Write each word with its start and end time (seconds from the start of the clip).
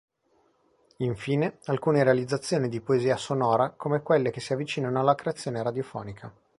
Infine, 1.01 1.59
alcune 1.65 2.01
realizzazioni 2.03 2.69
di 2.69 2.81
poesia 2.81 3.17
sonora 3.17 3.69
come 3.75 4.01
quelle 4.01 4.31
che 4.31 4.39
si 4.39 4.51
avvicinano 4.51 4.99
alla 4.99 5.13
creazione 5.13 5.61
radiofonica. 5.61 6.33